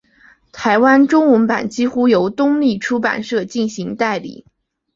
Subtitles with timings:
[0.51, 4.47] 台湾中文版几乎由东立出版社进行代理。